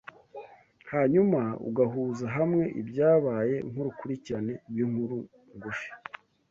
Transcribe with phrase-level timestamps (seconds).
[0.91, 5.17] hanyuma ugahuza hamwe ibyabaye nkurukurikirane rwinkuru
[5.55, 5.89] ngufi